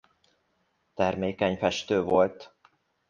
[0.93, 2.55] Termékeny festő volt.